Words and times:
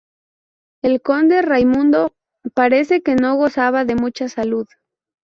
El 0.81 1.03
conde 1.03 1.43
Raimundo 1.43 2.15
parece 2.55 3.03
que 3.03 3.13
no 3.13 3.35
gozaba 3.35 3.85
de 3.85 3.93
mucha 3.93 4.27
salud. 4.29 4.65